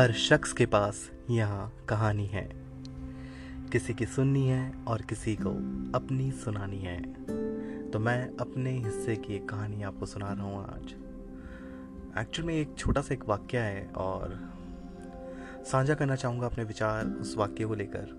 हर 0.00 0.12
शख्स 0.12 0.52
के 0.52 0.66
पास 0.66 1.10
यहाँ 1.30 1.72
कहानी 1.88 2.26
है। 2.26 2.52
किसी 3.72 3.94
की 3.94 4.06
सुननी 4.06 4.46
है 4.46 4.72
और 4.88 5.02
किसी 5.02 5.36
को 5.36 5.50
अपनी 5.98 6.30
सुनानी 6.32 6.78
है। 6.78 7.02
तो 7.90 7.98
मैं 7.98 8.36
अपने 8.36 8.70
हिस्से 8.70 9.16
की 9.16 9.34
एक 9.34 9.48
कहानी 9.48 9.82
आपको 9.82 10.06
सुना 10.06 10.32
रहा 10.32 10.44
हूँ 10.44 10.64
आज। 10.64 10.94
एक्चुअल 12.18 12.46
में 12.46 12.54
एक 12.54 12.74
छोटा 12.78 13.00
सा 13.00 13.14
एक 13.14 13.24
वाक्य 13.28 13.58
है 13.58 13.86
और 13.86 14.38
साझा 15.64 15.94
करना 15.94 16.16
चाहूँगा 16.16 16.46
अपने 16.46 16.64
विचार 16.64 17.06
उस 17.06 17.36
वाक्य 17.36 17.64
को 17.64 17.74
लेकर। 17.74 18.16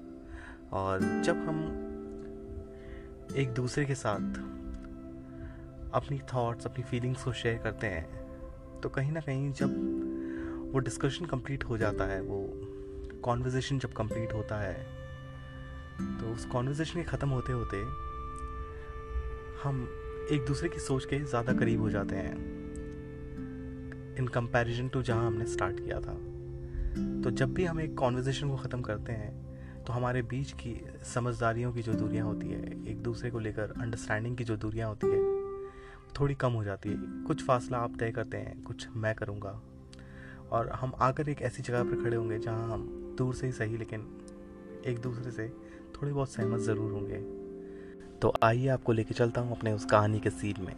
और 0.73 1.21
जब 1.25 1.37
हम 1.37 1.65
एक 3.37 3.53
दूसरे 3.53 3.85
के 3.85 3.95
साथ 3.95 4.39
अपनी 5.93 6.19
थॉट्स 6.33 6.65
अपनी 6.65 6.83
फीलिंग्स 6.83 7.23
को 7.23 7.33
शेयर 7.33 7.57
करते 7.57 7.87
हैं 7.87 8.81
तो 8.81 8.89
कहीं 8.89 9.11
ना 9.11 9.19
कहीं 9.19 9.53
जब 9.53 10.10
वो 10.71 10.79
डिस्कशन 10.79 11.25
कंप्लीट 11.25 11.63
हो 11.63 11.77
जाता 11.77 12.05
है, 12.05 12.21
वो 12.21 13.19
कॉन्वर्जेशन 13.23 13.79
जब 13.79 13.93
कंप्लीट 13.93 14.33
होता 14.33 14.59
है 14.59 14.73
तो 16.19 16.33
उस 16.33 16.45
कॉन्वर्जेशन 16.45 16.99
के 16.99 17.05
ख़त्म 17.07 17.29
होते 17.29 17.53
होते 17.53 17.77
हम 19.63 19.87
एक 20.31 20.45
दूसरे 20.47 20.69
की 20.69 20.79
सोच 20.79 21.05
के 21.05 21.19
ज़्यादा 21.19 21.53
करीब 21.53 21.81
हो 21.81 21.89
जाते 21.89 22.15
हैं। 22.15 22.35
इन 24.17 24.27
कंपैरिजन 24.27 24.87
टू 24.87 25.01
जहाँ 25.01 25.27
हमने 25.27 25.45
स्टार्ट 25.47 25.79
किया 25.79 25.99
था। 25.99 26.13
तो 27.23 27.31
जब 27.31 27.53
भी 27.53 27.65
हम 27.65 27.79
एक 27.81 27.95
कॉन्वर्जेशन 27.97 28.49
को 28.49 28.55
ख़त्म 28.57 28.81
करते 28.81 29.11
हैं 29.13 29.83
तो 29.83 29.93
हमारे 29.93 30.21
बीच 30.23 30.51
की 30.53 30.75
समझदारियों 31.05 31.71
की 31.73 31.81
जो 31.81 31.93
दूरियाँ 31.93 32.25
होती 32.25 32.47
है, 32.47 32.61
एक 32.91 33.01
दूसरे 33.03 33.31
को 33.31 33.39
लेकर 33.39 33.73
अंडरस्टैंडिंग 33.73 34.37
की 34.37 34.43
जो 34.43 34.57
दूरियाँ 34.57 34.89
होती 34.89 35.07
है, 35.07 35.19
थोड़ी 36.19 36.35
कम 36.35 36.51
हो 36.51 36.63
जाती 36.63 36.89
है। 36.89 37.23
कुछ 37.23 37.43
फासला 37.45 37.77
आप 37.77 37.95
तय 37.99 38.11
करते 38.11 38.37
हैं, 38.37 38.61
कुछ 38.63 38.87
मैं 38.95 39.13
करूँगा। 39.15 39.59
और 40.51 40.69
हम 40.69 40.91
आकर 40.99 41.29
एक 41.29 41.41
ऐसी 41.41 41.63
जगह 41.63 41.83
पर 41.83 42.03
खड़े 42.03 42.17
होंगे 42.17 42.39
जहाँ 42.39 42.71
हम 42.73 42.87
दूर 43.17 43.35
से 43.35 43.45
ही 43.47 43.53
सही 43.53 43.77
लेकिन 43.77 44.07
एक 44.85 44.99
दूसरे 44.99 45.31
से 45.31 45.47
थोड़ी 45.95 46.11
बहुत 46.11 46.29
सहमत 46.29 46.59
ज़रूर 46.59 46.91
होंगे। 46.91 47.17
तो 48.19 48.33
आइए 48.43 48.67
आपको 48.67 48.91
लेके 48.91 49.13
चलता 49.13 49.41
हूँ 49.41 49.57
अपने 49.57 49.71
उस 49.73 49.85
कहानी 49.85 50.19
के 50.19 50.29
सीन 50.29 50.55
में। 50.59 50.73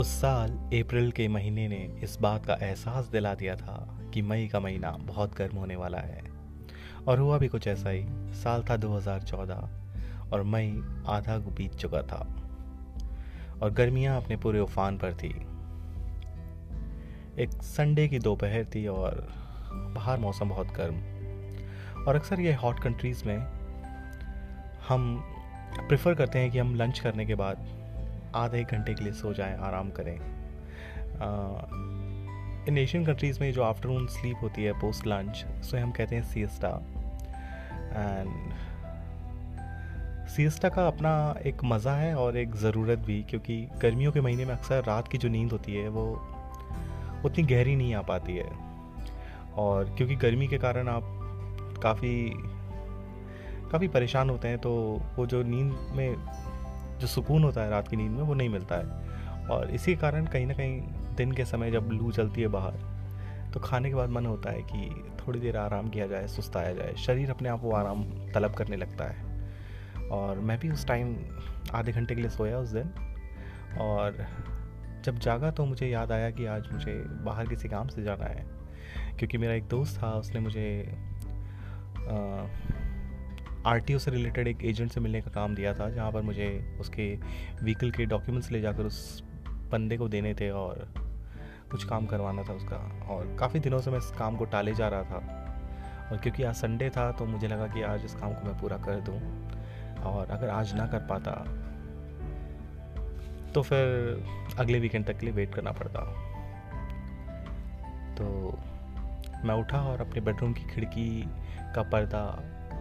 उस 0.00 0.08
साल 0.20 0.50
अप्रैल 0.50 1.10
के 1.10 1.28
महीने 1.28 1.68
ने 1.68 1.98
इस 2.02 2.16
बात 2.20 2.46
का 2.46 2.54
एहसास 2.62 3.06
दिला 3.06 3.34
दिया 3.34 3.56
था 3.56 4.00
कि 4.14 4.22
मई 4.22 4.48
का 4.48 4.60
महीना 4.60 4.90
बहुत 4.90 5.36
गर्म 5.36 5.56
होने 5.56 5.76
वाला 5.76 5.98
है। 5.98 6.22
और 7.08 7.18
हुआ 7.18 7.38
भी 7.38 7.48
कुछ 7.48 7.66
ऐसा 7.68 7.90
ही, 7.90 8.04
साल 8.34 8.64
था 8.70 8.76
2014 8.76 9.68
और 10.32 10.42
मई 10.42 10.82
आधा 11.06 11.36
बीत 11.38 11.74
चुका 11.74 12.02
था 12.02 12.26
और 13.62 13.70
गर्मियाँ 13.70 14.16
अपने 14.22 14.36
पूरे 14.36 14.60
उफान 14.60 14.98
पर 14.98 15.14
थी। 15.14 15.28
एक 17.42 17.50
संडे 17.62 18.08
की 18.08 18.18
दोपहर 18.18 18.64
थी 18.64 18.86
और 18.86 19.28
बाहर 19.94 20.18
मौसम 20.18 20.48
बहुत 20.48 20.68
गर्म। 20.68 22.04
और 22.04 22.16
अक्सर 22.16 22.40
ये 22.40 22.54
हॉट 22.54 22.80
कंट्रीज़ 22.80 23.24
में 23.24 23.38
हम 24.88 25.24
प्रेफर 25.78 26.14
करते 26.14 26.38
हैं 26.38 26.50
कि 26.50 26.58
हम 26.58 26.74
लंच 26.74 26.98
करने 26.98 27.26
के 27.26 27.34
बाद 27.34 27.66
आधे 28.34 28.60
एक 28.60 28.66
घंटे 28.66 28.94
के 28.94 29.04
लिए 29.04 29.12
सो 29.12 29.32
जाएँ, 29.34 29.56
आराम 29.56 29.90
करें। 29.90 30.14
इन 32.68 32.78
एशियन 32.78 33.04
कंट्रीज़ 33.06 33.40
में 33.40 33.52
जो 33.52 33.62
आफ्टरनून 33.62 34.06
स्लीप 34.06 34.36
होती 34.42 34.64
है 34.64 34.72
पोस्ट 34.72 35.06
लंच 35.06 35.44
उसे 35.60 35.78
हम 35.78 35.90
कहते 35.90 36.16
हैं 36.16 36.22
सीएसटा 36.22 36.68
एंड 37.90 38.28
सीएसटा 40.28 40.68
का 40.68 40.86
अपना 40.86 41.12
एक 41.46 41.64
मज़ा 41.64 41.92
है 41.92 42.14
और 42.14 42.36
एक 42.36 42.54
ज़रूरत 42.56 42.98
भी, 42.98 43.22
क्योंकि 43.22 43.56
गर्मियों 43.82 44.12
के 44.12 44.20
महीने 44.20 44.44
में 44.44 44.54
अक्सर 44.54 44.84
रात 44.84 45.08
की 45.08 45.18
जो 45.18 45.28
नींद 45.28 45.52
होती 45.52 45.74
है, 45.74 45.88
वो 45.88 46.04
उतनी 47.24 47.44
गहरी 47.44 47.76
नहीं 47.76 47.94
आ 47.94 48.02
पाती 48.02 48.36
है। 48.36 48.50
और 49.56 49.94
क्योंकि 49.96 50.16
गर्मी 50.16 50.48
के 50.48 50.58
कारण 50.58 50.88
आप 50.88 51.02
काफ़ी 51.82 52.30
काफ़ी 53.72 53.88
परेशान 53.88 54.30
होते 54.30 54.48
हैं 54.48 54.58
तो 54.58 54.70
वो 55.16 55.26
जो 55.26 55.42
नींद 55.42 55.72
में, 55.96 56.14
जो 57.00 57.06
सुकून 57.06 57.44
होता 57.44 57.62
है 57.62 57.70
रात 57.70 57.88
की 57.88 57.96
नींद 57.96 58.10
में, 58.10 58.22
वो 58.22 58.34
नहीं 58.34 58.48
मिलता 58.48 58.76
है। 58.76 59.46
और 59.48 59.70
इसी 59.70 59.94
कारण 59.96 60.26
कहीं 60.26 60.46
ना 60.46 60.54
कहीं 60.54 60.80
दिन 61.16 61.32
के 61.32 61.44
समय 61.44 61.70
जब 61.70 61.88
लू 61.92 62.12
चलती 62.12 62.40
है 62.40 62.48
बाहर 62.48 63.50
तो 63.54 63.60
खाने 63.60 63.88
के 63.88 63.94
बाद 63.94 64.10
मन 64.10 64.26
होता 64.26 64.50
है 64.50 64.62
कि 64.62 65.04
थोड़ी 65.20 65.40
देर 65.40 65.56
आराम 65.56 65.88
किया 65.88 66.06
जाए, 66.06 66.26
सुस्ताया 66.26 66.72
जाए, 66.72 66.94
शरीर 66.96 67.30
अपने 67.30 67.48
आप 67.48 67.60
वो 67.62 67.72
आराम, 67.72 68.04
तलब 68.34 68.54
करने 68.54 68.76
लगता 68.76 69.04
है। 69.04 69.27
और 70.12 70.38
मैं 70.38 70.58
भी 70.58 70.70
उस 70.70 70.86
टाइम 70.86 71.16
आधे 71.74 71.92
घंटे 71.92 72.14
के 72.14 72.20
लिए 72.20 72.30
सोया 72.30 72.58
उस 72.58 72.68
दिन। 72.68 72.92
और 73.80 74.26
जब 75.04 75.18
जागा 75.18 75.50
तो 75.50 75.64
मुझे 75.64 75.88
याद 75.88 76.12
आया 76.12 76.30
कि 76.30 76.46
आज 76.46 76.72
मुझे 76.72 76.94
बाहर 77.24 77.46
किसी 77.46 77.68
काम 77.68 77.88
से 77.88 78.02
जाना 78.02 78.24
है। 78.24 78.46
क्योंकि 79.18 79.38
मेरा 79.38 79.54
एक 79.54 79.64
दोस्त 79.64 80.02
था, 80.02 80.10
उसने 80.10 80.40
मुझे 80.40 80.98
आरटीओ 83.66 83.98
से 83.98 84.10
रिलेटेड 84.10 84.48
एक 84.48 84.64
एजेंट 84.64 84.90
से 84.90 85.00
मिलने 85.00 85.20
का 85.20 85.30
काम 85.30 85.54
दिया 85.54 85.74
था, 85.74 85.90
जहाँ 85.90 86.12
पर 86.12 86.22
मुझे 86.22 86.76
उसके 86.80 87.14
व्हीकल 87.62 87.90
के 87.90 88.06
डॉक्यूमेंट्स 88.06 88.50
ले 88.50 88.60
जाकर 88.60 88.82
उस 88.82 89.22
बंदे 89.48 89.96
को 89.96 90.08
देने 90.08 90.34
थे 90.34 90.50
और 90.50 90.88
कुछ 91.70 91.84
काम 91.84 92.06
करवाना 92.06 92.42
था 92.42 92.52
उसका। 92.52 92.76
और 93.08 93.36
काफ़ी 93.40 93.60
दिनों 93.60 93.80
से 93.80 93.90
मैं 93.90 93.98
इस 93.98 94.10
काम 94.10 94.36
को 94.36 94.44
टाले 94.44 94.74
जा 94.74 94.88
रहा 94.88 95.02
था। 95.02 95.44
और 96.12 96.18
क्योंकि 96.18 96.42
आज 96.42 96.54
संडे 96.54 96.90
था 96.90 97.12
तो 97.12 97.24
मुझे 97.26 97.48
लगा 97.48 97.66
कि 97.66 97.82
आज 97.82 98.04
इस 98.04 98.14
काम 98.14 98.32
को 98.32 98.46
मैं 98.46 98.58
पूरा 98.58 98.76
कर 98.76 99.00
दूँ। 99.00 99.18
और 100.10 100.30
अगर 100.30 100.48
आज 100.48 100.74
ना 100.74 100.86
कर 100.86 100.98
पाता 100.98 101.32
तो 103.54 103.62
फिर 103.62 104.56
अगले 104.58 104.78
वीकेंड 104.78 105.06
तक 105.06 105.18
के 105.18 105.26
लिए 105.26 105.34
वेट 105.34 105.54
करना 105.54 105.72
पड़ता। 105.72 106.00
तो 108.14 108.24
मैं 109.44 109.54
उठा 109.54 109.80
और 109.82 110.00
अपने 110.00 110.20
बेडरूम 110.20 110.52
की 110.52 110.64
खिड़की 110.64 111.22
का 111.74 111.82
पर्दा 111.82 112.22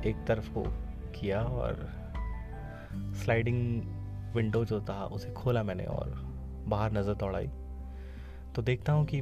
एक 0.06 0.26
तरफ़ 0.28 0.50
हो 0.50 0.64
किया 1.16 1.42
और 1.42 1.88
स्लाइडिंग 3.16 3.82
विंडो 4.36 4.64
जो 4.66 4.82
था 4.82 5.06
उसे 5.06 5.32
खोला 5.32 5.64
मैंने 5.64 5.86
और 5.86 6.14
बाहर 6.68 6.92
नज़र 6.92 7.14
दौड़ाई। 7.14 7.48
तो 8.56 8.62
देखता 8.62 8.94
हूँ 8.94 9.06
कि 9.06 9.22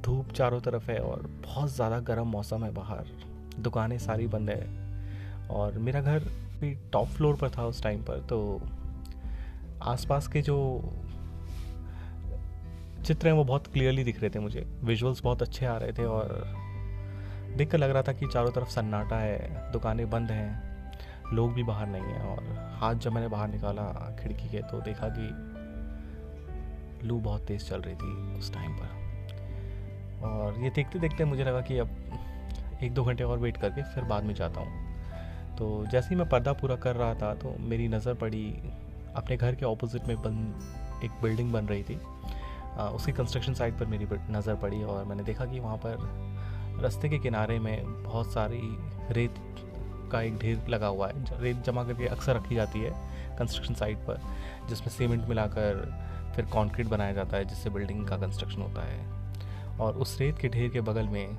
धूप 0.00 0.32
चारों 0.32 0.60
तरफ़ 0.60 0.90
है 0.90 0.98
और 0.98 1.26
बहुत 1.44 1.70
ज़्यादा 1.70 2.00
गर्म 2.00 2.26
मौसम 2.26 2.64
है 2.64 2.70
बाहर। 2.70 3.04
दुकानें 3.58 3.98
सारी 3.98 4.26
बंद 4.26 4.50
है। 4.50 4.85
और 5.50 5.78
मेरा 5.78 6.00
घर 6.00 6.24
भी 6.60 6.74
टॉप 6.92 7.08
फ्लोर 7.08 7.36
पर 7.36 7.50
था 7.50 7.64
उस 7.66 7.82
टाइम 7.82 8.02
पर 8.02 8.20
तो 8.20 8.60
आसपास 9.82 10.28
के 10.28 10.42
जो 10.42 10.56
चित्र 13.04 13.28
हैं 13.28 13.34
वो 13.34 13.44
बहुत 13.44 13.66
क्लियरली 13.66 14.04
दिख 14.04 14.20
रहे 14.20 14.30
थे 14.30 14.38
मुझे। 14.38 14.66
विजुअल्स 14.84 15.22
बहुत 15.22 15.42
अच्छे 15.42 15.66
आ 15.66 15.76
रहे 15.76 15.92
थे 15.92 16.04
और 16.04 16.54
देख 17.56 17.70
कर 17.70 17.78
लग 17.78 17.90
रहा 17.90 18.02
था 18.02 18.12
कि 18.12 18.26
चारों 18.26 18.50
तरफ़ 18.50 18.68
सन्नाटा 18.68 19.16
है, 19.16 19.72
दुकानें 19.72 20.08
बंद 20.10 20.30
हैं, 20.30 20.92
लोग 21.32 21.52
भी 21.54 21.62
बाहर 21.62 21.86
नहीं 21.86 22.02
हैं 22.02 22.20
और 22.20 22.44
हाथ 22.80 22.94
जब 22.94 23.12
मैंने 23.12 23.28
बाहर 23.28 23.48
निकाला 23.48 23.82
खिड़की 24.22 24.48
के 24.48 24.62
तो 24.62 24.80
देखा 24.80 25.08
कि 25.08 27.06
लू 27.08 27.18
बहुत 27.20 27.46
तेज़ 27.46 27.64
चल 27.64 27.80
रही 27.80 27.94
थी 27.94 28.38
उस 28.38 28.52
टाइम 28.54 28.72
पर। 28.72 30.24
और 30.24 30.60
ये 30.62 30.70
देखते 30.70 30.98
देखते 30.98 31.24
मुझे 31.24 31.44
लगा 31.44 31.60
कि 31.60 31.78
अब 31.78 31.88
एक 32.82 32.94
दो 32.94 33.04
घंटे 33.04 33.24
और 33.24 33.38
वेट 33.38 33.56
करके 33.56 33.82
फिर 33.82 34.04
बाद 34.04 34.24
में 34.24 34.34
जाता 34.34 34.60
हूँ। 34.60 34.85
तो 35.58 35.84
जैसे 35.92 36.08
ही 36.08 36.16
मैं 36.16 36.28
पर्दा 36.28 36.52
पूरा 36.52 36.76
कर 36.76 36.96
रहा 36.96 37.14
था 37.14 37.32
तो 37.34 37.54
मेरी 37.60 37.88
नज़र 37.88 38.14
पड़ी 38.14 38.44
अपने 39.16 39.36
घर 39.36 39.54
के 39.54 39.64
ऑपोजिट 39.66 40.08
में 40.08 40.16
बन, 40.22 40.34
एक 41.04 41.10
बिल्डिंग 41.22 41.52
बन 41.52 41.66
रही 41.66 41.82
थी। 41.82 41.98
उसकी 42.94 43.12
कंस्ट्रक्शन 43.12 43.54
साइट 43.54 43.78
पर 43.78 43.86
मेरी 43.86 44.06
नज़र 44.30 44.54
पड़ी 44.54 44.82
और 44.84 45.04
मैंने 45.04 45.22
देखा 45.24 45.44
कि 45.44 45.60
वहाँ 45.60 45.76
पर 45.86 46.82
रास्ते 46.82 47.08
के 47.08 47.18
किनारे 47.18 47.58
में 47.58 48.02
बहुत 48.02 48.32
सारी 48.32 48.60
रेत 49.10 49.34
का 50.12 50.20
एक 50.22 50.38
ढेर 50.38 50.66
लगा 50.68 50.86
हुआ 50.86 51.08
है। 51.08 51.42
रेत 51.42 51.62
जमा 51.66 51.84
करके 51.84 52.06
अक्सर 52.06 52.36
रखी 52.36 52.54
जाती 52.54 52.80
है 52.80 52.90
कंस्ट्रक्शन 53.38 53.74
साइट 53.74 53.98
पर, 53.98 54.20
जिसमें 54.68 54.88
सीमेंट 54.88 55.28
मिलाकर 55.28 55.84
फिर 56.36 56.44
कंक्रीट 56.44 56.86
बनाया 56.86 57.12
जाता 57.12 57.36
है, 57.36 57.44
जिससे 57.44 57.70
बिल्डिंग 57.70 58.06
का 58.08 58.16
कंस्ट्रक्शन 58.16 58.62
होता 58.62 58.82
है। 58.82 59.78
और 59.78 59.96
उस 59.96 60.18
रेत 60.20 60.38
के 60.38 60.48
ढेर 60.48 60.70
के 60.70 60.80
बगल 60.82 61.08
में 61.08 61.36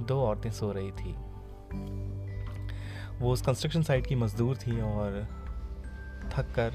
दो 0.00 0.20
औरतें 0.22 0.50
सो 0.50 0.72
रही 0.72 0.90
थी। 0.92 1.14
वो 3.20 3.32
उस 3.32 3.42
कंस्ट्रक्शन 3.42 3.82
साइट 3.82 4.06
की 4.06 4.14
मज़दूर 4.14 4.56
थी 4.56 4.80
और 4.80 5.22
थक 6.32 6.52
कर 6.56 6.74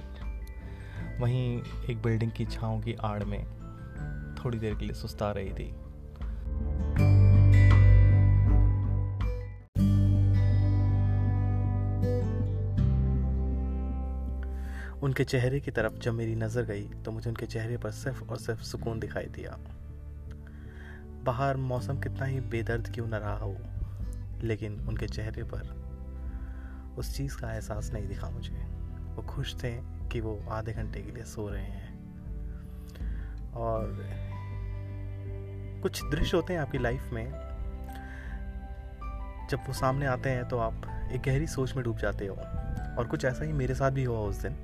वहीं 1.19 1.61
एक 1.89 2.01
बिल्डिंग 2.01 2.31
की 2.31 2.45
छाँव 2.45 2.81
की 2.81 2.93
आड़ 3.01 3.23
में 3.23 3.43
थोड़ी 4.35 4.59
देर 4.59 4.75
के 4.75 4.85
लिए 4.85 4.95
सुस्ता 4.95 5.31
रही 5.31 5.49
थी। 5.49 5.73
उनके 15.01 15.23
चेहरे 15.23 15.59
की 15.59 15.71
तरफ़ 15.71 15.93
जब 15.93 16.13
मेरी 16.13 16.35
नज़र 16.35 16.63
गई 16.63 16.83
तो 17.05 17.11
मुझे 17.11 17.29
उनके 17.29 17.45
चेहरे 17.45 17.77
पर 17.77 17.91
सिर्फ़ 17.91 18.23
और 18.23 18.37
सिर्फ़ 18.37 18.61
सुकून 18.61 18.99
दिखाई 18.99 19.25
दिया। 19.25 19.57
बाहर 21.23 21.57
मौसम 21.57 21.99
कितना 21.99 22.25
ही 22.25 22.39
बेदर्द 22.39 22.91
क्यों 22.95 23.07
न 23.07 23.13
रहा 23.15 23.37
हो, 23.37 23.55
लेकिन 24.43 24.79
उनके 24.79 25.07
चेहरे 25.07 25.43
पर 25.43 25.82
उस 26.97 27.17
चीज़ 27.17 27.37
का 27.37 27.53
एहसास 27.53 27.91
नहीं 27.93 28.07
दिखा 28.07 28.29
मुझे। 28.29 28.55
वो 29.15 29.21
खुश 29.21 29.55
थे 29.63 29.71
कि 29.81 30.21
वो 30.21 30.45
आधे 30.49 30.73
घंटे 30.73 31.01
के 31.01 31.11
लिए 31.11 31.23
सो 31.23 31.49
रहे 31.49 31.63
हैं। 31.63 31.93
और 33.53 33.99
कुछ 35.83 36.01
दृश्य 36.03 36.37
होते 36.37 36.53
हैं 36.53 36.59
आपकी 36.59 36.77
लाइफ 36.77 37.09
में। 37.13 37.31
जब 39.49 39.59
वो 39.67 39.73
सामने 39.73 40.05
आते 40.05 40.29
हैं 40.29 40.47
तो 40.47 40.57
आप 40.57 41.09
एक 41.11 41.21
गहरी 41.21 41.47
सोच 41.47 41.75
में 41.75 41.83
डूब 41.85 41.97
जाते 41.97 42.27
हो। 42.27 42.35
और 42.97 43.07
कुछ 43.11 43.25
ऐसा 43.25 43.45
ही 43.45 43.53
मेरे 43.53 43.75
साथ 43.75 43.91
भी 43.91 44.03
हुआ 44.03 44.19
उस 44.19 44.35
दिन। 44.35 44.55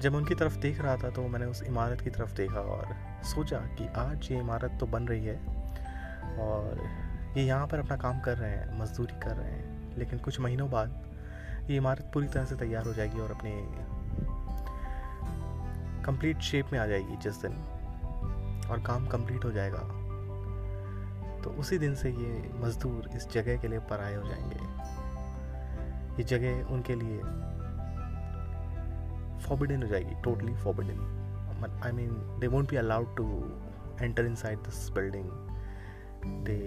जब 0.00 0.14
उनकी 0.14 0.34
तरफ़ 0.34 0.58
देख 0.58 0.80
रहा 0.80 0.96
था 0.96 1.10
तो 1.10 1.28
मैंने 1.28 1.46
उस 1.46 1.62
इमारत 1.62 2.00
की 2.00 2.10
तरफ़ 2.10 2.34
देखा 2.34 2.60
और 2.60 2.96
सोचा 3.24 3.58
कि 3.58 3.86
आज 3.86 4.28
ये 4.30 4.38
इमारत 4.38 4.76
तो 4.80 4.86
बन 4.86 5.08
रही 5.08 5.24
है। 5.24 5.36
और 6.38 6.82
ये 7.38 7.44
यहाँ 7.44 7.66
पर 7.66 7.78
अपना 7.78 7.96
काम 7.96 8.20
कर 8.20 8.36
रहे 8.36 8.50
हैं, 8.50 8.78
मजदूरी 8.78 9.20
कर 9.20 9.36
रहे 9.36 9.50
हैं। 9.50 9.96
लेकिन 9.98 10.18
कुछ 10.18 10.40
महीनों 10.40 10.70
बाद 10.70 11.09
ये 11.68 11.76
इमारत 11.76 12.10
पूरी 12.14 12.28
तरह 12.28 12.44
से 12.44 12.56
तैयार 12.56 12.86
हो 12.86 12.92
जाएगी 12.92 13.20
और 13.20 13.30
अपने 13.30 13.52
कंप्लीट 16.04 16.38
शेप 16.38 16.66
में 16.72 16.78
आ 16.78 16.86
जाएगी 16.86 17.16
जिस 17.16 17.36
दिन 17.36 17.52
और 18.70 18.82
काम 18.86 19.06
कंप्लीट 19.06 19.44
हो 19.44 19.50
जाएगा। 19.50 19.78
तो 21.42 21.50
उसी 21.50 21.78
दिन 21.78 21.94
से 21.94 22.10
ये 22.10 22.50
मज़दूर 22.54 23.10
इस 23.16 23.30
जगह 23.30 23.56
के 23.56 23.68
लिए 23.68 23.78
पराए 23.78 24.14
हो 24.14 24.22
जाएँगे। 24.28 24.58
ये 26.16 26.24
जगह 26.24 26.72
उनके 26.72 26.94
लिए 26.94 27.18
फॉरबिडन 29.46 29.82
हो 29.82 29.88
जाएगी 29.88 30.14
totally 30.24 30.54
forbidden 30.54 31.80
I 31.84 31.92
mean 31.92 32.10
they 32.40 32.46
won't 32.46 32.70
be 32.70 32.76
allowed 32.76 33.16
to 33.16 33.26
enter 34.02 34.24
inside 34.34 34.58
this 34.58 34.90
building 34.90 35.30
they 36.44 36.58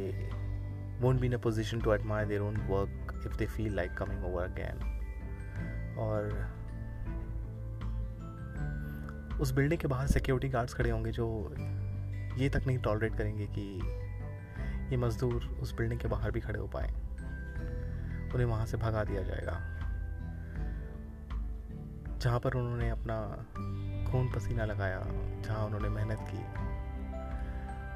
won't 1.02 1.20
be 1.20 1.28
in 1.28 1.34
a 1.34 1.40
position 1.40 1.82
to 1.82 1.92
admire 1.94 2.26
their 2.26 2.44
own 2.44 2.58
work. 2.70 3.03
If 3.26 3.38
they 3.38 3.48
feel 3.58 3.74
like 3.80 3.96
coming 3.96 4.24
over 4.24 4.44
again. 4.46 4.84
और 5.98 6.54
उस 9.42 9.52
building 9.52 9.82
के 9.82 9.88
बाहर 9.88 10.08
security 10.08 10.50
guards 10.50 10.74
खड़े 10.74 10.90
होंगे 10.90 11.12
जो 11.12 11.56
ये 12.38 12.50
तक 12.50 12.64
नहीं 12.68 12.78
टॉलरेट 12.78 13.18
करेंगे 13.18 13.46
कि 13.46 13.82
ये 14.92 14.98
मज़दूर 14.98 15.46
उस 15.62 15.76
बिल्डिंग 15.76 16.00
के 16.00 16.08
बाहर 16.08 16.32
भी 16.32 16.40
खड़े 16.40 16.60
हो 16.60 16.68
पाए। 16.68 16.88
उन्हें 18.34 18.46
वहाँ 18.46 18.66
से 18.66 18.78
भगा 18.78 19.04
दिया 19.04 19.24
जाएगा। 19.24 19.70
जहाँ 22.18 22.40
पर 22.40 22.54
उन्होंने 22.54 22.90
अपना 22.90 23.22
खून 24.12 24.32
पसीना 24.36 24.66
लगाया, 24.66 25.00
जहाँ 25.42 25.66
उन्होंने 25.66 25.90
मेहनत 25.90 26.20
की, 26.22 26.44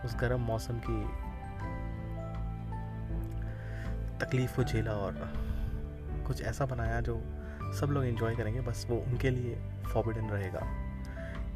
उस 0.08 0.16
गर्म 0.16 0.42
मौसम 0.42 0.80
की 0.80 1.27
तकलीफ़ 4.20 4.56
को 4.56 4.64
झेला 4.64 4.92
और 4.92 5.20
कुछ 6.28 6.42
ऐसा 6.44 6.66
बनाया 6.66 7.00
जो 7.02 7.16
सब 7.80 7.92
लोग 7.92 8.06
इन्जॉय 8.06 8.36
करेंगे, 8.36 8.62
बस 8.62 8.86
वो 8.90 8.98
उनके 8.98 9.30
लिए 9.30 9.56
फॉरबिडन 9.84 10.30
रहेगा 10.30 10.62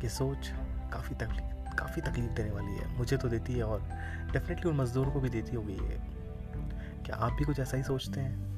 ये 0.04 0.10
सोच 0.10 0.52
काफ़ी 0.94 1.16
तकलीफ़ 1.16 1.50
काफ़ी 1.78 2.02
तकलीफ़ 2.02 2.32
देने 2.32 2.52
वाली 2.52 2.74
है, 2.74 2.88
मुझे 2.98 3.18
तो 3.18 3.30
देती 3.30 3.54
है 3.54 3.64
और 3.64 3.82
डेफिनेटली 4.32 4.70
उन 4.72 4.78
मज़दूरों 4.78 5.12
को 5.12 5.20
भी 5.20 5.30
देती 5.30 5.56
होगी 5.56 5.74
ये। 5.74 6.00
क्या 7.06 7.16
आप 7.18 7.34
भी 7.34 7.46
कुछ 7.46 7.60
ऐसा 7.60 7.78
ही 7.78 7.84
सोचते 7.84 8.20
हैं? 8.20 8.50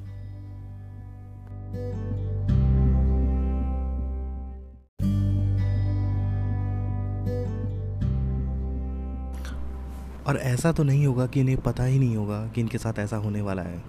और 10.26 10.36
ऐसा 10.36 10.72
तो 10.72 10.82
नहीं 10.82 11.06
होगा 11.06 11.26
कि 11.26 11.40
इन्हें 11.40 11.62
पता 11.62 11.84
ही 11.84 11.98
नहीं 11.98 12.16
होगा 12.16 12.46
कि 12.46 12.60
इनके 12.60 12.78
साथ 12.78 12.98
ऐसा 12.98 13.16
होने 13.16 13.40
वाला 13.42 13.62
है। 13.62 13.84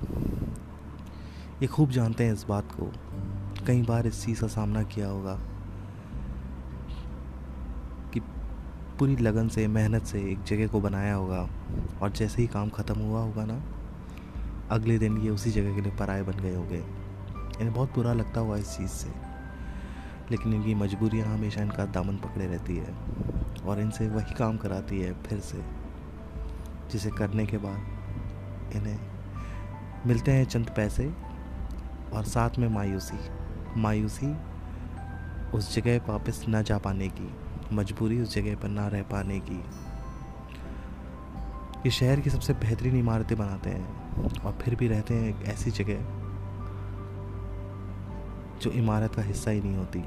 ये 1.61 1.67
खूब 1.67 1.89
जानते 1.89 2.23
हैं 2.23 2.33
इस 2.33 2.45
बात 2.49 2.71
को। 2.71 2.91
कई 3.65 3.81
बार 3.81 4.07
इस 4.07 4.25
चीज़ 4.25 4.41
का 4.41 4.47
सामना 4.47 4.83
किया 4.83 5.07
होगा 5.07 5.39
कि 8.13 8.19
पूरी 8.99 9.15
लगन 9.15 9.47
से, 9.47 9.67
मेहनत 9.67 10.03
से 10.03 10.19
एक 10.31 10.43
जगह 10.43 10.67
को 10.67 10.81
बनाया 10.81 11.15
होगा 11.15 11.49
और 12.01 12.11
जैसे 12.11 12.41
ही 12.41 12.47
काम 12.47 12.69
ख़त्म 12.69 12.99
हुआ 12.99 13.21
होगा 13.21 13.45
ना, 13.45 13.63
अगले 14.69 14.97
दिन 14.97 15.17
ये 15.17 15.29
उसी 15.29 15.51
जगह 15.51 15.75
के 15.75 15.81
लिए 15.81 15.91
पराए 15.91 16.23
बन 16.23 16.33
गए 16.33 16.55
होंगे। 16.55 16.83
इन्हें 17.59 17.73
बहुत 17.73 17.95
बुरा 17.95 18.13
लगता 18.13 18.39
हुआ 18.39 18.57
इस 18.57 18.77
चीज़ 18.77 18.89
से। 18.89 19.09
लेकिन 20.31 20.53
इनकी 20.53 20.75
मजबूरियाँ 20.75 21.27
हमेशा 21.27 21.61
इनका 21.61 21.85
दामन 21.85 22.15
पकड़े 22.15 22.45
रहती 22.47 22.77
है 22.77 22.95
और 23.65 23.79
इनसे 23.79 24.09
वही 24.09 24.33
काम 24.33 24.57
कराती 24.57 25.01
है 25.01 25.13
फिर 25.13 25.39
से। 25.39 25.84
जिसे 26.91 27.09
करने 27.09 27.45
के 27.45 27.57
बाद 27.57 28.75
इन्हें 28.75 28.99
मिलते 30.07 30.31
हैं 30.31 30.45
चंद 30.45 30.69
पैसे 30.69 31.13
और 32.13 32.23
साथ 32.23 32.57
में 32.59 32.67
मायूसी। 32.67 33.17
मायूसी 33.77 34.35
उस 35.57 35.75
जगह 35.75 35.97
वापस 36.09 36.45
ना 36.47 36.61
जा 36.61 36.77
पाने 36.77 37.07
की, 37.07 37.29
मजबूरी 37.73 38.21
उस 38.21 38.35
जगह 38.35 38.55
पर 38.55 38.67
ना 38.67 38.87
रह 38.87 39.01
पाने 39.01 39.39
की। 39.39 39.63
ये 41.85 41.91
शहर 41.91 42.19
की 42.19 42.29
सबसे 42.29 42.53
बेहतरीन 42.53 42.95
इमारतें 42.95 43.37
बनाते 43.37 43.69
हैं 43.69 44.39
और 44.39 44.57
फिर 44.61 44.75
भी 44.75 44.87
रहते 44.87 45.13
हैं 45.13 45.29
एक 45.29 45.47
ऐसी 45.47 45.71
जगह 45.71 45.97
जो 48.61 48.71
इमारत 48.71 49.15
का 49.15 49.21
हिस्सा 49.21 49.51
ही 49.51 49.61
नहीं 49.61 49.75
होती। 49.75 49.99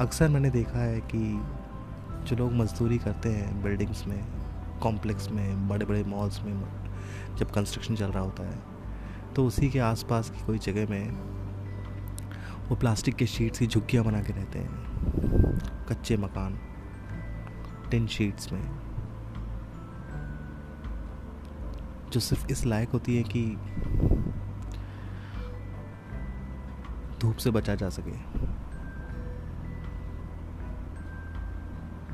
अक्सर 0.00 0.28
मैंने 0.28 0.50
देखा 0.50 0.78
है 0.78 1.00
कि 1.00 1.42
जो 2.26 2.36
लोग 2.36 2.52
मजदूरी 2.52 2.98
करते 2.98 3.28
हैं 3.28 3.62
बिल्डिंग्स 3.62 4.06
में 4.06 4.43
कॉम्प्लेक्स 4.84 5.28
में 5.30 5.68
बड़े 5.68 5.86
बड़े 5.86 6.04
मॉल्स 6.04 6.42
में 6.42 6.54
जब 7.36 7.50
कंस्ट्रक्शन 7.50 7.96
चल 7.96 8.06
रहा 8.06 8.22
होता 8.22 8.42
है 8.42 8.58
तो 9.34 9.46
उसी 9.46 9.70
के 9.70 9.78
आसपास 9.78 10.30
की 10.30 10.44
कोई 10.44 10.58
जगह 10.58 10.90
में 10.90 11.34
वो 12.68 12.76
प्लास्टिक 12.76 13.14
के 13.14 13.26
शीट्स 13.26 13.58
की 13.58 13.66
झुग्गियाँ 13.66 14.04
बना 14.04 14.22
के 14.22 14.32
रहते 14.32 14.58
हैं। 14.58 14.70
कच्चे 15.88 16.16
मकान 16.16 16.58
टिन 17.90 18.06
शीट्स 18.06 18.52
में। 18.52 18.64
जो 22.12 22.20
सिर्फ़ 22.20 22.46
इस 22.50 22.66
लायक 22.66 22.90
होती 22.90 23.16
है 23.16 23.22
कि 23.36 23.44
धूप 27.20 27.36
से 27.36 27.50
बचा 27.50 27.74
जा 27.74 27.88
सके। 27.88 28.53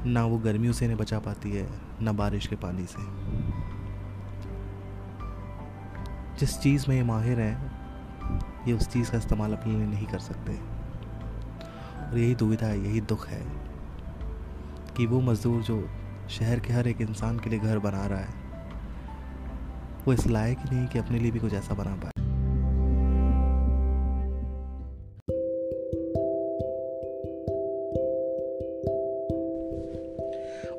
ना 0.07 0.27
वो 0.27 0.39
गर्मियों 0.39 0.73
से 0.73 0.85
इन्हें 0.85 1.01
बचा 1.01 1.19
पाती 1.19 1.51
है, 1.51 1.69
ना 2.03 2.13
बारिश 2.13 2.47
के 2.47 2.57
पानी 2.57 2.87
से। 2.87 3.03
जिस 6.39 6.59
चीज़ 6.61 6.85
में 6.89 6.97
ये 6.97 7.03
माहिर 7.03 7.41
हैं, 7.41 7.73
ये 8.69 8.73
उस 8.73 8.89
चीज़ 8.89 9.11
का 9.11 9.19
इस्तेमाल 9.19 9.53
अपने 9.53 9.73
लिए 9.73 9.87
नहीं 9.87 10.07
कर 10.07 10.19
सकते। 10.19 10.53
और 12.11 12.19
यही 12.19 12.35
दुविधा 12.35 12.67
है, 12.67 12.85
यही 12.89 13.01
दुख 13.01 13.29
है 13.29 13.43
कि 14.97 15.07
वो 15.07 15.21
मज़दूर 15.21 15.63
जो 15.63 15.89
शहर 16.31 16.61
के 16.61 16.73
हर 16.73 16.89
एक 16.89 17.01
इंसान 17.01 17.39
के 17.39 17.51
लिए 17.51 17.59
घर 17.59 17.79
बना 17.79 18.07
रहा 18.07 18.21
है, 18.21 18.35
वो 20.07 20.13
इस 20.13 20.27
लायक 20.27 20.59
ही 20.59 20.77
नहीं 20.77 20.89
कि 20.89 20.99
अपने 20.99 21.19
लिए 21.19 21.31
भी 21.31 21.39
कुछ 21.39 21.55
ऐसा 21.55 21.75
बना 21.75 21.91
पाए। 21.91 22.20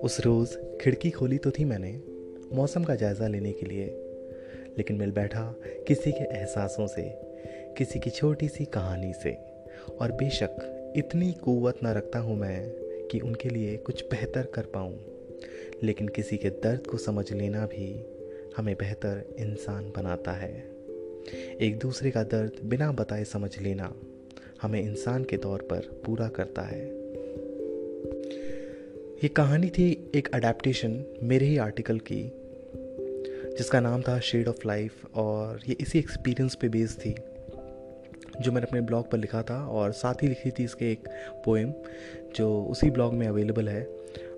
उस 0.04 0.20
रोज़ 0.20 0.58
खिड़की 0.82 1.10
खोली 1.10 1.38
तो 1.38 1.52
थी 1.52 1.66
मैंने, 1.66 2.02
मौसम 2.56 2.84
का 2.84 2.96
जायज़ा 2.96 3.28
लेने 3.28 3.52
के 3.52 3.66
लिए। 3.66 3.86
लेकिन 4.78 4.96
मिल 4.96 5.12
बैठा 5.12 5.56
किसी 5.88 6.12
के 6.12 6.24
एहसासों 6.24 6.88
से, 6.88 7.12
किसी 7.78 8.00
की 8.00 8.10
छोटी 8.10 8.48
सी 8.48 8.66
कहानी 8.66 9.14
से। 9.14 9.38
और 10.02 10.12
बेशक 10.12 10.94
इतनी 10.98 11.34
कुवत 11.34 11.84
ना 11.84 11.92
रखता 11.92 12.20
हूँ 12.20 12.38
मैं 12.38 12.70
कि 13.08 13.20
उनके 13.20 13.50
लिए 13.50 13.78
कुछ 13.78 14.06
बेहतर 14.06 14.46
कर 14.46 14.62
पाऊँ। 14.62 15.06
लेकिन 15.84 16.08
किसी 16.08 16.38
के 16.38 16.50
दर्द 16.50 16.88
को 16.88 16.98
समझ 16.98 17.34
लेना 17.34 17.66
भी 17.66 18.06
हमें 18.58 18.76
बेहतर 18.76 19.36
इंसान 19.40 19.94
बनाता 19.96 20.32
है। 20.32 20.72
एक 21.62 21.80
दूसरे 21.82 22.12
का 22.12 22.24
दर्द 22.24 22.52
बिना 22.64 22.92
बताए 22.92 23.24
समझ 23.24 23.60
लेना 23.60 23.96
हमें 24.62 24.82
इंसान 24.82 25.24
के 25.24 25.38
तौर 25.38 25.62
पर 25.62 26.02
पूरा 26.06 26.28
करता 26.28 26.62
है। 26.62 27.01
ये 29.24 29.28
कहानी 29.28 29.70
थी 29.70 30.12
एक 30.16 30.28
अडेप्टेशन 30.34 31.04
मेरे 31.24 31.46
ही 31.46 31.58
आर्टिकल 31.58 32.00
की, 32.00 32.22
जिसका 33.58 33.80
नाम 33.80 34.02
था 34.02 34.20
शेड 34.20 34.48
ऑफ़ 34.48 34.68
लाइफ 34.68 35.06
और 35.16 35.60
ये 35.70 35.76
इसी 35.82 36.00
एक्सपीरियंस 36.00 36.56
पे 36.56 36.70
बेस्ड 36.70 37.00
थी, 37.00 37.16
जो 38.42 38.52
मैंने 38.52 38.68
अपने 38.68 38.82
ब्लॉग 38.82 39.12
पर 39.12 39.18
लिखा 39.18 39.44
था 39.44 39.68
और 39.68 39.92
साथ 39.92 40.14
ही 40.14 40.28
लिखी 40.28 40.52
थी 40.52 40.64
इसके 40.64 40.92
एक 40.92 41.08
पोएम 41.46 41.74
जो 42.36 42.64
उसी 42.64 42.90
ब्लॉग 42.90 43.14
में 43.14 43.28
अवेलेबल 43.28 43.70
है 43.70 43.88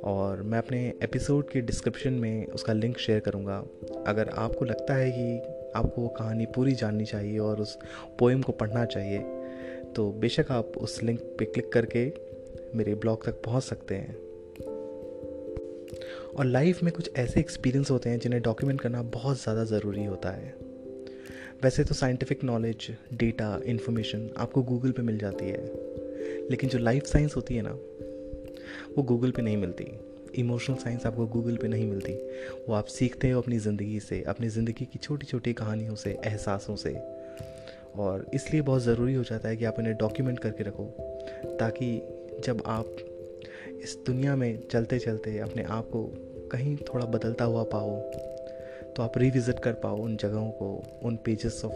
और 0.04 0.42
मैं 0.42 0.58
अपने 0.58 0.94
एपिसोड 1.04 1.50
के 1.50 1.62
डिस्क्रिप्शन 1.62 2.14
में 2.14 2.48
उसका 2.48 2.74
लिंक 2.74 2.98
शेयर 2.98 3.20
करूँगा। 3.20 3.64
अगर 4.08 4.30
आपको 4.30 4.66
लगता 4.66 4.94
है 4.94 5.12
कि 5.12 5.38
आपको 5.76 6.02
वो 6.02 6.08
कहानी 6.08 6.46
पूरी 6.46 6.72
जाननी 6.72 7.06
चाहिए 7.06 7.40
और 7.40 7.62
उस 7.62 7.78
पोएम 8.20 8.42
को 8.42 8.52
पढ़ना 8.52 8.86
चाहिए 8.86 9.20
तो 9.96 10.12
बेशक 10.12 10.52
आप 10.52 10.78
उस 10.78 11.04
लिंक 11.04 11.20
पे 11.40 11.46
क्लिक 11.46 11.72
करके 11.74 12.14
मेरे 12.76 12.96
ब्लॉग 12.96 13.26
तक 13.26 13.42
पहुँच 13.42 13.64
सकते 13.64 13.96
हैं। 13.96 14.33
और 16.38 16.46
लाइफ 16.46 16.84
में 16.84 16.94
कुछ 16.94 17.10
ऐसे 17.16 17.40
एक्सपीरियंस 17.40 17.92
होते 17.92 18.10
हैं 18.10 18.20
जिन्हें 18.20 18.42
डॉक्यूमेंट 18.42 18.82
करना 18.82 19.02
बहुत 19.02 19.42
ज़्यादा 19.44 19.64
ज़रूरी 19.64 20.06
होता 20.06 20.30
है। 20.30 20.56
वैसे 21.64 21.84
तो 21.84 21.96
साइंटिफिक 21.96 22.44
नॉलेज 22.44 22.98
डेटा 23.14 23.60
इन्फॉर्मेशन 23.66 24.30
आपको 24.38 24.64
गूगल 24.64 24.92
पे 24.92 25.02
मिल 25.02 25.18
जाती 25.18 25.46
है। 25.46 25.72
लेकिन 26.50 26.70
जो 26.70 26.80
लाइफ 26.80 27.06
साइंस 27.06 27.36
होती 27.36 27.56
है 27.56 27.62
ना, 27.62 27.72
वो 28.98 29.04
गूगल 29.04 29.32
पे 29.32 29.42
नहीं 29.42 29.58
मिलती। 29.58 29.88
इमोशनल 30.36 30.76
साइंस 30.76 31.06
आपको 31.06 31.26
गूगल 31.28 31.58
पे 31.58 31.68
नहीं 31.68 31.88
मिलती। 31.88 32.14
वो 32.70 32.74
आप 32.74 32.86
सीखते 32.86 33.30
हो 33.30 33.42
अपनी 33.42 33.60
ज़िंदगी 33.60 34.00
से, 34.00 34.22
अपनी 34.22 34.50
ज़िंदगी 34.50 34.86
की 34.86 35.00
छोटी 35.00 35.26
छोटी 35.26 35.54
कहानियों 35.54 35.96
से, 35.96 36.12
एहसासों 36.26 36.76
से। 36.76 36.94
और 37.96 38.26
इसलिए 38.34 38.62
बहुत 38.62 38.82
ज़रूरी 38.82 39.14
हो 39.14 39.24
जाता 39.24 39.50
है 39.50 39.58
कि 39.58 39.66
आप 39.66 39.76
इन्हें 39.80 39.96
डॉक्यूमेंट 39.98 40.40
करके 40.40 40.64
रखो, 40.64 40.86
ताकि 41.60 42.02
जब 42.44 42.64
आप 42.66 42.96
इस 43.84 43.98
दुनिया 44.06 44.36
में 44.36 44.68
चलते 44.68 45.00
चलते 45.00 45.38
अपने 45.40 45.64
आप 45.64 45.90
को 45.90 46.04
कहीं 46.52 46.78
थोड़ा 46.78 47.06
बदलता 47.06 47.46
हुआ 47.46 47.64
पाओ 47.64 48.00
तो 48.94 49.04
आप 49.04 49.18
रिविज़िट 49.18 49.60
कर 49.60 49.74
पाओ 49.74 49.98
उन 49.98 50.18
जगहों 50.18 50.52
को 50.52 50.84
उन 51.04 51.16
पेजेस 51.16 51.62
ऑफ़ 51.66 51.74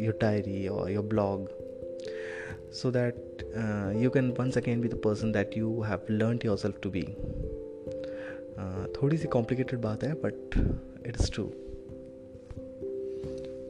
योर 0.00 0.18
डायरी 0.20 0.68
और 0.68 0.90
your 0.90 1.04
blog 1.04 1.48
that 2.90 3.14
uh, 3.56 3.90
you 4.00 4.10
can 4.10 4.34
once 4.34 4.56
again 4.56 4.80
be 4.80 4.88
the 4.88 4.96
person 4.96 5.32
that 5.32 5.56
you 5.56 5.82
have 5.82 6.00
learned 6.08 6.42
yourself 6.42 6.80
to 6.80 6.90
be. 6.90 7.02
Uh, 8.58 9.02
थोड़ी 9.02 9.16
सी 9.16 9.28
कॉम्प्लिकेटेड 9.28 9.78
बात 9.78 10.04
है 10.04 10.14
but 10.14 10.34
it 11.06 11.06
it's 11.06 11.30
true 11.32 11.44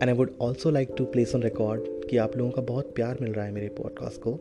and 0.03 0.09
I 0.09 0.13
would 0.13 0.37
also 0.41 0.71
like 0.71 0.91
to 0.99 1.05
place 1.05 1.35
on 1.35 1.43
record 1.43 1.83
कि 2.11 2.17
आप 2.17 2.37
लोगों 2.37 2.51
का 2.51 2.63
बहुत 2.63 2.95
प्यार 2.95 3.19
मिल 3.21 3.33
रहा 3.33 3.45
है 3.45 3.53
मेरे 3.53 3.69
पॉडकास्ट 3.69 4.21
को। 4.21 4.41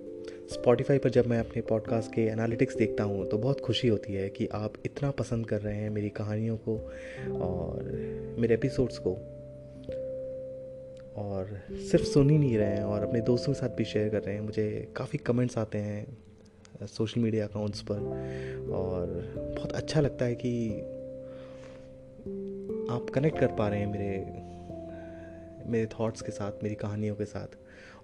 स्पॉटिफाई 0.51 0.97
पर 0.97 1.09
जब 1.09 1.27
मैं 1.27 1.39
अपने 1.39 1.61
पॉडकास्ट 1.61 2.13
के 2.13 2.21
एनालिटिक्स 2.21 2.75
देखता 2.75 3.03
हूँ 3.03 3.27
तो 3.29 3.37
बहुत 3.37 3.61
खुशी 3.61 3.87
होती 3.87 4.13
है 4.13 4.29
कि 4.29 4.47
आप 4.47 4.73
इतना 4.85 5.11
पसंद 5.11 5.45
कर 5.45 5.61
रहे 5.61 5.75
हैं 5.75 5.89
मेरी 5.89 6.09
कहानियों 6.09 6.57
को 6.57 6.77
और 7.39 7.83
मेरे 8.39 8.53
एपिसोड्स 8.53 8.97
को। 8.97 9.13
और 11.15 11.61
सिर्फ़ 11.71 12.05
सुन 12.05 12.29
ही 12.29 12.37
नहीं 12.37 12.57
रहे 12.57 12.69
हैं 12.69 12.83
और 12.83 13.03
अपने 13.03 13.21
दोस्तों 13.21 13.53
के 13.53 13.59
साथ 13.59 13.69
भी 13.69 13.85
शेयर 13.85 14.09
कर 14.09 14.21
रहे 14.21 14.35
हैं। 14.35 14.41
मुझे 14.41 14.93
काफ़ी 14.95 15.17
कमेंट्स 15.17 15.57
आते 15.57 15.77
हैं 15.77 16.17
सोशल 16.85 17.21
मीडिया 17.21 17.47
अकाउंट्स 17.47 17.81
पर 17.81 17.99
और 18.73 19.33
बहुत 19.37 19.71
अच्छा 19.71 20.01
लगता 20.01 20.25
है 20.25 20.35
कि 20.35 20.69
आप 22.93 23.09
कनेक्ट 23.09 23.39
कर 23.39 23.47
पा 23.47 23.67
रहे 23.67 23.79
हैं 23.79 23.87
मेरे 23.87 24.41
मेरे 25.71 25.85
थॉट्स 25.85 26.21
के 26.21 26.31
साथ, 26.31 26.51
मेरी 26.63 26.75
कहानियों 26.75 27.15
के 27.15 27.25
साथ। 27.25 27.47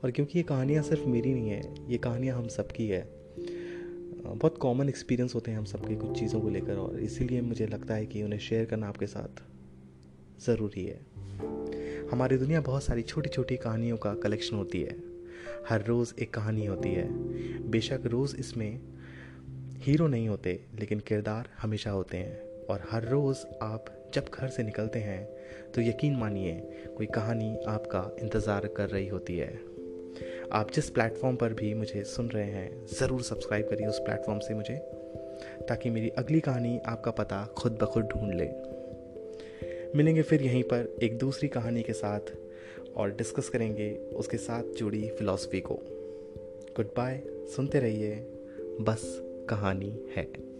और 0.03 0.11
क्योंकि 0.11 0.39
ये 0.39 0.43
कहानियाँ 0.43 0.83
सिर्फ़ 0.83 1.05
मेरी 1.05 1.33
नहीं 1.33 1.49
है, 1.49 1.75
ये 1.89 1.97
कहानियाँ 1.97 2.37
हम 2.37 2.47
सबकी 2.47 2.87
है। 2.87 3.01
बहुत 4.27 4.57
कॉमन 4.57 4.89
एक्सपीरियंस 4.89 5.35
होते 5.35 5.51
हैं 5.51 5.57
हम 5.57 5.65
सबके 5.65 5.95
कुछ 5.95 6.19
चीज़ों 6.19 6.41
को 6.41 6.49
लेकर 6.49 6.75
और 6.75 6.99
इसीलिए 6.99 7.41
मुझे 7.41 7.67
लगता 7.67 7.93
है 7.93 8.05
कि 8.05 8.23
उन्हें 8.23 8.39
शेयर 8.39 8.65
करना 8.65 8.87
आपके 8.87 9.07
साथ 9.07 9.41
ज़रूरी 10.45 10.85
है। 10.85 10.99
हमारी 12.11 12.37
दुनिया 12.37 12.61
बहुत 12.61 12.83
सारी 12.83 13.01
छोटी 13.01 13.29
छोटी 13.29 13.57
कहानियों 13.57 13.97
का 13.97 14.13
कलेक्शन 14.13 14.55
होती 14.55 14.81
है। 14.81 14.95
हर 15.69 15.85
रोज़ 15.85 16.13
एक 16.21 16.33
कहानी 16.33 16.65
होती 16.65 16.89
है। 16.89 17.07
बेशक 17.69 18.01
रोज़ 18.05 18.35
इसमें 18.37 18.79
हीरो 19.77 20.07
नहीं 20.07 20.27
होते, 20.27 20.59
लेकिन 20.79 20.99
किरदार 20.99 21.49
हमेशा 21.61 21.91
होते 21.91 22.17
हैं। 22.17 22.65
और 22.65 22.87
हर 22.91 23.07
रोज़ 23.07 23.45
आप 23.61 23.85
जब 24.13 24.25
घर 24.33 24.47
से 24.47 24.63
निकलते 24.63 24.99
हैं 24.99 25.25
तो 25.71 25.81
यकीन 25.81 26.15
मानिए, 26.15 26.53
कोई 26.97 27.05
कहानी 27.05 27.55
आपका 27.67 28.15
इंतज़ार 28.19 28.67
कर 28.67 28.89
रही 28.89 29.07
होती 29.07 29.37
है। 29.37 29.76
आप 30.51 30.71
जिस 30.71 30.89
प्लेटफॉर्म 30.89 31.35
पर 31.35 31.53
भी 31.53 31.73
मुझे 31.73 32.03
सुन 32.03 32.27
रहे 32.29 32.45
हैं, 32.45 32.85
ज़रूर 32.85 33.21
सब्सक्राइब 33.21 33.69
करिए 33.69 33.87
उस 33.87 33.99
प्लेटफॉर्म 33.99 34.39
से 34.39 34.53
मुझे, 34.53 34.75
ताकि 35.69 35.89
मेरी 35.89 36.09
अगली 36.09 36.39
कहानी 36.39 36.79
आपका 36.85 37.11
पता 37.11 37.45
खुद 37.57 37.77
ब 37.81 37.85
खुद 37.85 38.03
ढूंढ 38.03 38.33
ले। 38.33 38.47
मिलेंगे 39.97 40.21
फिर 40.21 40.41
यहीं 40.41 40.63
पर 40.63 40.95
एक 41.03 41.17
दूसरी 41.17 41.49
कहानी 41.49 41.81
के 41.81 41.93
साथ, 41.93 42.19
और 42.95 43.11
डिस्कस 43.11 43.49
करेंगे 43.49 43.93
उसके 43.93 44.37
साथ 44.37 44.63
जुड़ी 44.63 45.09
फिलॉसफी 45.09 45.61
को। 45.61 45.75
गुड 46.75 46.85
बाय 46.85 47.23
सुनते 47.55 47.79
रहिए, 47.79 48.15
बस 48.81 49.21
कहानी 49.49 49.99
है। 50.15 50.56